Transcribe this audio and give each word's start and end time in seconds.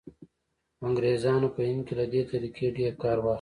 انګریزانو 0.87 1.47
په 1.55 1.61
هند 1.69 1.81
کې 1.87 1.93
له 1.99 2.05
دې 2.13 2.21
طریقې 2.31 2.67
ډېر 2.77 2.93
کار 3.03 3.17
واخیست. 3.19 3.29